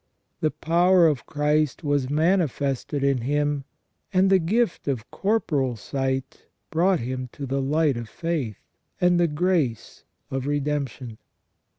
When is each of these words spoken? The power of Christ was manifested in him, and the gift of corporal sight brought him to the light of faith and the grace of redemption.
The 0.39 0.49
power 0.49 1.05
of 1.05 1.27
Christ 1.27 1.83
was 1.83 2.09
manifested 2.09 3.03
in 3.03 3.19
him, 3.19 3.65
and 4.11 4.31
the 4.31 4.39
gift 4.39 4.87
of 4.87 5.11
corporal 5.11 5.75
sight 5.75 6.47
brought 6.71 7.01
him 7.01 7.29
to 7.33 7.45
the 7.45 7.61
light 7.61 7.97
of 7.97 8.09
faith 8.09 8.57
and 8.99 9.19
the 9.19 9.27
grace 9.27 10.03
of 10.31 10.47
redemption. 10.47 11.19